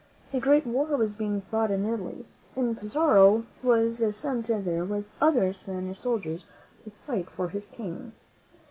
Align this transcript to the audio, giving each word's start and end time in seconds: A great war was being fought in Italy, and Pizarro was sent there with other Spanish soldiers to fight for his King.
A 0.33 0.39
great 0.39 0.65
war 0.65 0.97
was 0.97 1.13
being 1.13 1.41
fought 1.41 1.69
in 1.69 1.85
Italy, 1.85 2.25
and 2.55 2.75
Pizarro 2.75 3.45
was 3.61 4.01
sent 4.17 4.47
there 4.47 4.83
with 4.83 5.05
other 5.21 5.53
Spanish 5.53 5.99
soldiers 5.99 6.43
to 6.83 6.91
fight 7.05 7.29
for 7.29 7.49
his 7.49 7.65
King. 7.65 8.11